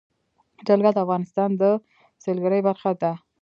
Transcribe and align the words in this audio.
جلګه 0.67 0.91
د 0.93 0.97
افغانستان 1.05 1.49
د 1.61 1.63
سیلګرۍ 2.23 2.61
برخه 2.67 2.91
ده. 3.01 3.11